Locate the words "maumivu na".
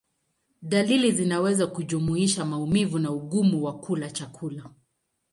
2.45-3.11